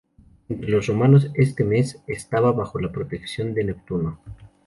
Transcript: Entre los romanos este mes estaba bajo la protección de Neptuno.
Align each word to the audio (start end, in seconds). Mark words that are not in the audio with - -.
Entre 0.49 0.67
los 0.67 0.87
romanos 0.87 1.29
este 1.35 1.63
mes 1.63 2.01
estaba 2.07 2.51
bajo 2.53 2.79
la 2.79 2.91
protección 2.91 3.53
de 3.53 3.65
Neptuno. 3.65 4.19